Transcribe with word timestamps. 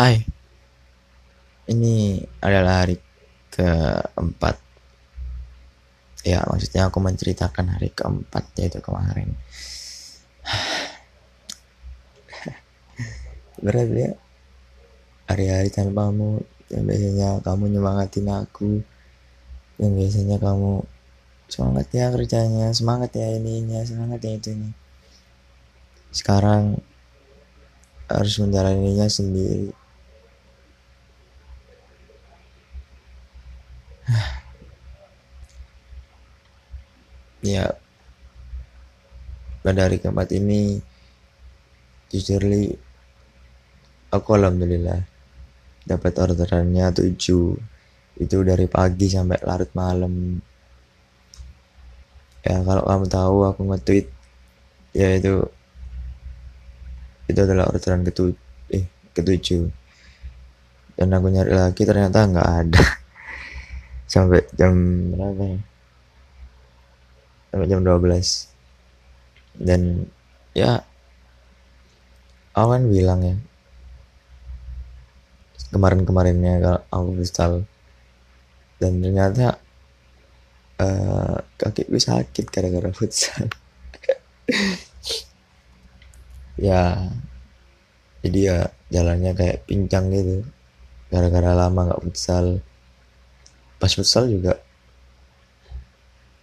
Hai, 0.00 0.16
ini 1.68 2.24
adalah 2.40 2.88
hari 2.88 2.96
keempat. 3.52 4.56
Ya, 6.24 6.40
maksudnya 6.48 6.88
aku 6.88 7.04
menceritakan 7.04 7.76
hari 7.76 7.92
keempat 7.92 8.48
yaitu 8.56 8.80
kemarin. 8.80 9.36
Berat 13.60 13.92
ya, 13.92 14.16
hari-hari 15.28 15.68
tanpamu 15.68 16.48
yang 16.72 16.88
biasanya 16.88 17.44
kamu 17.44 17.68
nyemangatin 17.68 18.32
aku, 18.32 18.80
yang 19.76 19.92
biasanya 20.00 20.40
kamu 20.40 20.80
semangat 21.52 21.92
ya 21.92 22.08
kerjanya, 22.08 22.72
semangat 22.72 23.20
ya 23.20 23.36
ininya, 23.36 23.84
semangat 23.84 24.24
ya 24.24 24.32
itunya. 24.32 24.72
Sekarang 26.08 26.80
harus 28.08 28.40
menjalaninya 28.40 29.04
sendiri 29.12 29.76
ya 37.56 37.66
pada 39.60 39.84
hari 39.84 40.00
keempat 40.00 40.32
ini 40.32 40.80
jujur 42.10 42.42
li 42.42 42.72
aku 44.10 44.28
alhamdulillah 44.34 45.04
dapat 45.86 46.12
orderannya 46.18 46.90
tujuh. 46.92 47.56
Itu 48.20 48.36
dari 48.44 48.68
pagi 48.68 49.08
sampai 49.08 49.40
larut 49.40 49.70
malam. 49.72 50.36
Ya 52.44 52.60
kalau 52.64 52.84
kamu 52.84 53.06
tahu 53.08 53.36
aku 53.48 53.60
nge-tweet 53.68 54.06
ya 54.96 55.14
itu 55.16 55.46
itu 57.30 57.38
adalah 57.46 57.70
orderan 57.70 58.04
ketujuh 58.04 58.36
eh 58.74 58.84
ketujuh. 59.16 59.70
Dan 60.98 61.16
aku 61.16 61.32
nyari 61.32 61.52
lagi 61.52 61.82
ternyata 61.84 62.28
nggak 62.28 62.48
ada. 62.64 62.84
Sampai 64.12 64.44
jam 64.58 64.74
berapa 65.14 65.56
ya 65.56 65.69
sampai 67.50 67.66
jam 67.66 67.82
12 67.82 69.60
dan 69.60 70.06
ya 70.54 70.86
awan 72.54 72.90
bilang 72.90 73.20
ya 73.22 73.36
kemarin-kemarinnya 75.70 76.54
kalau 76.60 76.80
aku 76.90 77.10
kristal. 77.18 77.52
Dan 78.80 79.04
ternyata 79.04 79.60
uh, 80.82 81.38
kakiku 81.56 81.96
sakit 81.96 82.44
gara-gara 82.50 82.90
futsal. 82.92 83.48
Ya 86.60 87.08
jadi 88.20 88.40
ya 88.52 88.58
jalannya 88.92 89.32
kayak 89.32 89.64
pincang 89.64 90.12
gitu. 90.12 90.44
Gara-gara 91.08 91.56
lama 91.56 91.88
nggak 91.88 92.04
futsal. 92.04 92.60
Pas 93.80 93.88
futsal 93.88 94.28
juga 94.28 94.60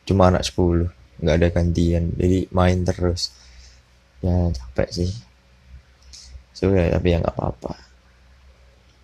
cuma 0.09 0.33
anak 0.33 0.41
10 0.41 0.89
nggak 1.21 1.35
ada 1.37 1.47
gantian. 1.53 2.13
Jadi 2.13 2.49
main 2.53 2.81
terus. 2.85 3.33
Ya 4.21 4.49
capek 4.53 4.89
sih. 4.89 5.11
So 6.53 6.73
ya 6.73 6.89
tapi 6.93 7.13
ya 7.13 7.21
nggak 7.21 7.37
apa-apa. 7.37 7.73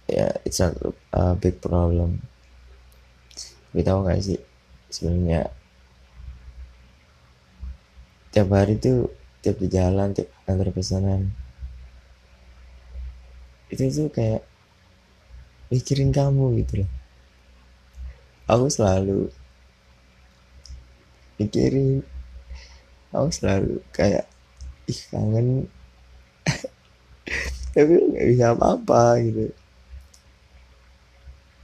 Ya 0.09 0.29
it's 0.45 0.61
not 0.61 0.73
a 1.13 1.37
big 1.37 1.61
problem. 1.61 2.21
Tapi 3.73 3.81
tahu 3.81 4.05
nggak 4.05 4.21
sih 4.21 4.39
sebenarnya? 4.89 5.49
Tiap 8.33 8.49
hari 8.49 8.77
tuh 8.81 9.13
tiap 9.45 9.61
di 9.61 9.69
jalan 9.69 10.13
tiap 10.13 10.29
antar 10.49 10.73
pesanan. 10.73 11.33
Itu 13.69 13.89
tuh 13.89 14.09
kayak 14.13 14.41
mikirin 15.73 16.13
kamu 16.13 16.61
gitu 16.61 16.85
loh. 16.85 16.91
Aku 18.45 18.69
selalu 18.69 19.33
mikirin. 21.37 22.01
Aku 23.13 23.29
selalu 23.29 23.81
kayak 23.93 24.25
ih 24.89 25.01
kangen. 25.13 25.69
Tapi 27.73 27.93
nggak 27.93 28.27
bisa 28.33 28.45
apa-apa 28.53 29.21
gitu. 29.21 29.45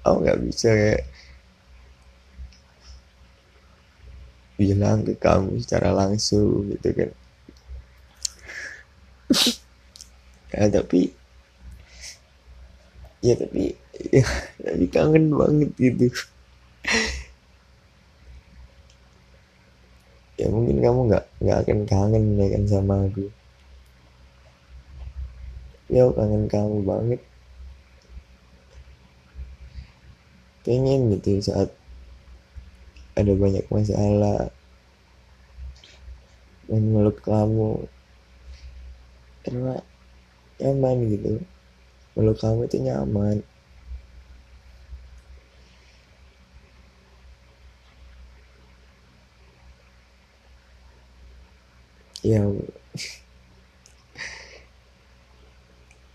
Aku 0.06 0.16
nggak 0.24 0.40
bisa 0.46 0.69
kayak 0.74 1.03
bilang 4.59 5.08
ke 5.08 5.16
kamu 5.16 5.58
secara 5.63 5.96
langsung 5.96 6.69
gitu 6.74 6.90
kan. 6.94 7.12
Ya 10.50 10.66
tapi 10.66 11.13
ya 13.19 13.35
tapi 13.35 13.75
ya 14.12 14.24
tapi 14.63 14.85
kangen 14.88 15.31
banget 15.35 15.69
gitu 15.75 16.08
ya 20.40 20.47
kamu 20.81 21.00
nggak 21.12 21.25
nggak 21.44 21.57
akan 21.63 21.79
kangen 21.88 22.23
ya 22.40 22.47
kan 22.51 22.63
sama 22.67 22.95
aku. 23.07 23.25
Ya 25.90 26.03
kangen 26.12 26.45
kamu 26.50 26.78
banget. 26.84 27.22
Pengen 30.66 31.13
gitu 31.16 31.40
saat 31.44 31.69
ada 33.16 33.31
banyak 33.35 33.66
masalah. 33.72 34.51
Dan 36.69 36.94
meluk 36.94 37.19
kamu 37.25 37.90
karena 39.46 39.81
nyaman 40.61 40.97
gitu. 41.09 41.41
Meluk 42.13 42.38
kamu 42.38 42.67
itu 42.69 42.78
nyaman 42.84 43.41
ya 52.19 52.44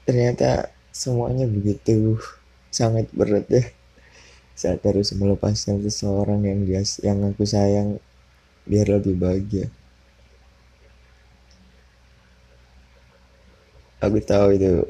ternyata 0.04 0.68
semuanya 0.92 1.48
begitu 1.48 2.20
sangat 2.68 3.08
berat 3.14 3.46
ya. 3.48 3.64
Saat 4.54 4.86
harus 4.86 5.10
melepaskan 5.18 5.82
seseorang 5.82 6.46
yang 6.46 6.62
dia 6.62 6.82
yang 7.02 7.18
aku 7.26 7.42
sayang 7.42 7.98
biar 8.68 8.86
lebih 8.86 9.18
bahagia. 9.18 9.66
Aku 13.98 14.20
tahu 14.20 14.54
itu 14.54 14.84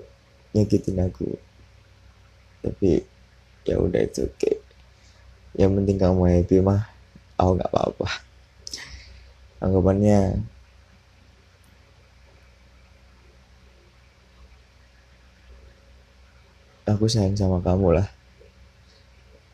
nyakitin 0.54 1.02
aku 1.02 1.34
tapi 2.64 3.04
ya 3.68 3.76
udah 3.76 4.00
itu 4.00 4.24
oke 4.24 4.40
okay. 4.40 4.56
yang 5.52 5.76
penting 5.76 6.00
kamu 6.00 6.22
happy 6.32 6.64
mah 6.64 6.88
aku 7.36 7.60
nggak 7.60 7.70
apa-apa. 7.70 8.08
Anggapannya 9.60 10.40
aku 16.84 17.08
sayang 17.08 17.36
sama 17.36 17.64
kamu 17.64 17.96
lah. 17.96 18.08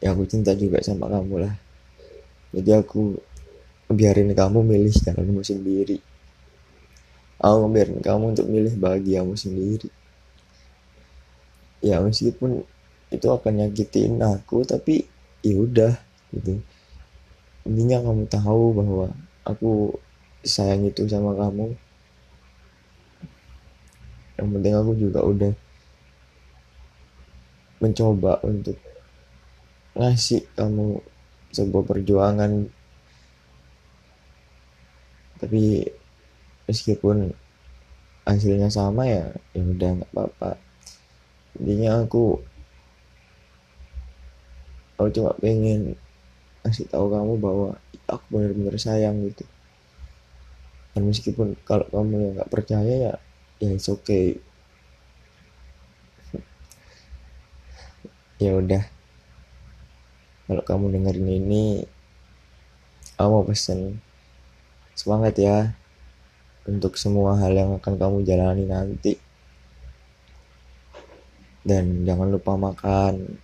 Ya 0.03 0.11
aku 0.11 0.27
cinta 0.27 0.51
juga 0.59 0.83
sama 0.83 1.07
kamu 1.07 1.47
lah. 1.47 1.55
Jadi 2.51 2.71
aku 2.75 3.15
biarin 3.91 4.35
kamu 4.35 4.67
milih 4.67 4.95
jalanmu 4.95 5.43
sendiri. 5.47 6.03
Aku 7.39 7.71
biarin 7.71 8.03
kamu 8.03 8.35
untuk 8.35 8.47
milih 8.51 8.75
bahagiamu 8.77 9.39
sendiri. 9.39 9.89
Ya 11.81 12.03
meskipun 12.03 12.67
itu 13.11 13.27
akan 13.27 13.53
nyakitin 13.65 14.21
aku 14.21 14.67
tapi 14.67 15.07
ya 15.43 15.55
udah 15.57 15.95
gitu. 16.35 16.59
Intinya 17.65 18.03
kamu 18.03 18.25
tahu 18.27 18.65
bahwa 18.75 19.07
aku 19.47 19.95
sayang 20.43 20.89
itu 20.89 21.07
sama 21.07 21.37
kamu. 21.39 21.77
Yang 24.41 24.49
penting 24.57 24.75
aku 24.75 24.93
juga 24.97 25.21
udah 25.23 25.53
mencoba 27.81 28.39
untuk 28.45 28.77
ngasih 29.97 30.45
kamu 30.55 31.01
sebuah 31.51 31.85
perjuangan. 31.89 32.69
Tapi 35.41 35.89
meskipun 36.69 37.33
hasilnya 38.29 38.69
sama 38.69 39.09
ya 39.09 39.33
ya 39.57 39.63
udah 39.65 39.91
nggak 39.99 40.13
apa-apa. 40.13 40.61
Intinya 41.59 42.05
aku 42.05 42.39
aku 45.01 45.09
cuma 45.17 45.33
pengen 45.41 45.97
ngasih 46.63 46.87
tahu 46.93 47.09
kamu 47.09 47.41
bahwa 47.41 47.69
aku 48.05 48.25
benar-benar 48.29 48.77
sayang 48.77 49.25
gitu. 49.33 49.49
Dan 50.93 51.09
meskipun 51.09 51.57
kalau 51.65 51.89
kamu 51.89 52.15
yang 52.21 52.33
nggak 52.37 52.53
percaya 52.53 52.95
ya 53.11 53.15
ya 53.61 53.69
it's 53.73 53.89
okay 53.89 54.37
ya 58.41 58.57
udah. 58.57 58.81
Kalau 60.49 60.63
kamu 60.65 60.97
dengerin 60.97 61.29
ini 61.29 61.65
aku 63.21 63.29
mau 63.29 63.45
pesen 63.45 64.01
semangat 64.97 65.37
ya 65.37 65.77
untuk 66.65 66.97
semua 66.97 67.37
hal 67.37 67.53
yang 67.53 67.77
akan 67.77 67.95
kamu 68.01 68.25
jalani 68.25 68.65
nanti. 68.65 69.21
Dan 71.61 72.09
jangan 72.09 72.33
lupa 72.33 72.57
makan. 72.57 73.37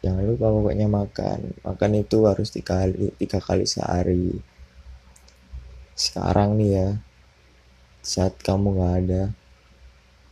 Jangan 0.00 0.22
lupa 0.22 0.46
pokoknya 0.54 0.86
makan. 0.86 1.38
Makan 1.66 1.90
itu 1.98 2.18
harus 2.30 2.54
tiga 2.54 2.86
kali 2.86 3.10
tiga 3.18 3.42
kali 3.42 3.66
sehari. 3.66 4.38
Sekarang 5.98 6.54
nih 6.54 6.70
ya 6.78 6.88
saat 8.00 8.38
kamu 8.40 8.80
nggak 8.80 8.94
ada 9.04 9.22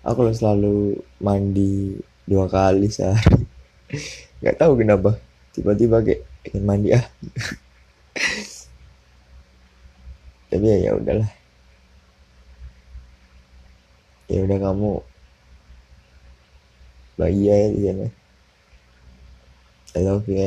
aku 0.07 0.31
selalu 0.31 0.99
mandi 1.19 1.99
dua 2.29 2.47
kali 2.47 2.87
sehari. 2.93 3.47
Nggak 4.45 4.59
tahu 4.61 4.73
kenapa. 4.79 5.17
Tiba-tiba 5.57 6.05
kayak 6.05 6.23
ingin 6.47 6.63
mandi 6.63 6.89
ah. 6.95 7.03
Tapi 10.49 10.65
ya 10.65 10.77
ya 10.79 10.93
udahlah. 10.95 11.31
Ya 14.29 14.45
udah 14.45 14.59
kamu 14.61 14.93
bahagia 17.19 17.55
ya 17.57 17.69
di 17.73 17.81
sana. 17.83 18.07
I 19.97 20.01
love 20.05 20.29
you 20.29 20.39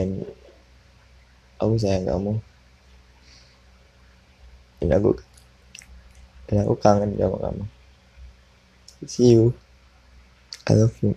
aku 1.59 1.75
sayang 1.81 2.05
kamu. 2.07 2.39
Dan 4.79 4.89
aku 4.97 5.13
dan 6.49 6.65
aku 6.65 6.73
kangen 6.81 7.13
sama 7.19 7.37
kamu 7.37 7.80
see 9.07 9.31
you 9.31 9.53
I 10.67 10.73
love 10.73 10.97
you. 11.03 11.15